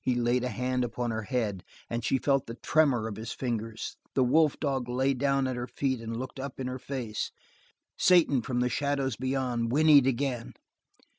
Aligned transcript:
He 0.03 0.15
laid 0.15 0.43
a 0.43 0.49
hand 0.49 0.83
upon 0.83 1.11
her 1.11 1.21
head, 1.21 1.63
and 1.87 2.03
she 2.03 2.17
felt 2.17 2.47
the 2.47 2.55
tremor 2.63 3.07
of 3.07 3.17
his 3.17 3.33
fingers; 3.33 3.97
the 4.15 4.23
wolf 4.23 4.59
dog 4.59 4.89
lay 4.89 5.13
down 5.13 5.45
at 5.45 5.55
her 5.55 5.67
feet 5.67 6.01
and 6.01 6.17
looked 6.17 6.39
up 6.39 6.59
in 6.59 6.65
her 6.65 6.79
face; 6.79 7.31
Satan, 7.99 8.41
from 8.41 8.61
the 8.61 8.67
shadows 8.69 9.15
beyond, 9.15 9.71
whinnied 9.71 10.07
again. 10.07 10.53